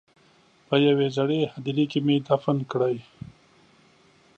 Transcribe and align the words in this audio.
په 0.67 0.75
یوې 0.87 1.07
زړې 1.17 1.41
هدیرې 1.53 1.85
کې 1.91 1.99
مې 2.05 2.15
دفن 2.27 2.57
کړې. 2.71 2.97